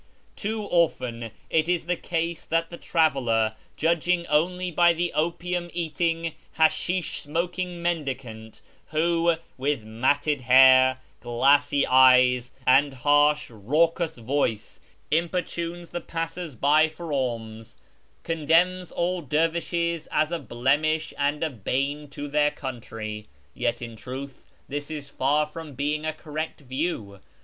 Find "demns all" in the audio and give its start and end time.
18.47-19.21